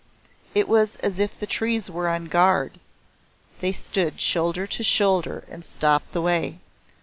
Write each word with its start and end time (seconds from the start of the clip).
It 0.55 0.67
was 0.67 0.95
as 0.95 1.19
if 1.19 1.39
the 1.39 1.45
trees 1.45 1.91
were 1.91 2.09
on 2.09 2.25
guard 2.25 2.79
they 3.59 3.71
stood 3.71 4.19
shoulder 4.19 4.65
to 4.65 4.81
shoulder 4.83 5.43
and 5.47 5.63
stopped 5.63 6.13
the 6.13 6.23
way. 6.23 6.57